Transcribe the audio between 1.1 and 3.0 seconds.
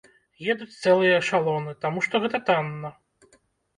эшалоны, таму што гэта танна.